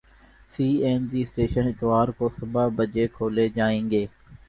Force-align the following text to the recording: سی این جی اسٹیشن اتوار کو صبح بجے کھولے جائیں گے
سی 0.51 0.67
این 0.85 1.01
جی 1.09 1.21
اسٹیشن 1.23 1.65
اتوار 1.67 2.07
کو 2.17 2.29
صبح 2.37 2.67
بجے 2.77 3.07
کھولے 3.15 3.47
جائیں 3.55 3.89
گے 3.91 4.05